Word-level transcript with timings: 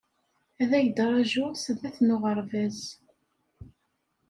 Ad 0.61 0.71
ak-d-rajuɣ 0.79 1.51
sdat 1.63 1.97
n 2.01 2.13
uɣerbaz 2.15 2.79